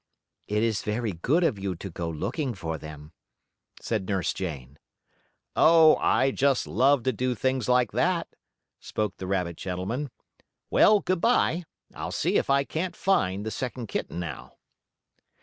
"It 0.47 0.63
is 0.63 0.81
very 0.81 1.11
good 1.11 1.43
of 1.43 1.59
you 1.59 1.75
to 1.75 1.91
go 1.91 2.09
looking 2.09 2.55
for 2.55 2.79
them," 2.79 3.11
said 3.79 4.09
Nurse 4.09 4.33
Jane. 4.33 4.79
"Oh, 5.55 5.95
I 5.97 6.31
just 6.31 6.65
love 6.65 7.03
to 7.03 7.13
do 7.13 7.35
things 7.35 7.69
like 7.69 7.91
that," 7.91 8.27
spoke 8.79 9.17
the 9.17 9.27
rabbit 9.27 9.57
gentleman. 9.57 10.09
"Well, 10.71 11.01
good 11.01 11.21
by. 11.21 11.65
I'll 11.93 12.11
see 12.11 12.37
if 12.37 12.49
I 12.49 12.63
can't 12.63 12.95
find 12.95 13.45
the 13.45 13.51
second 13.51 13.89
kitten 13.89 14.19
now." 14.19 14.55